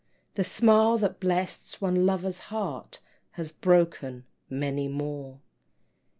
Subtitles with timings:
[0.33, 3.01] The smile that blest one lover's heart
[3.33, 5.41] Has broken many more!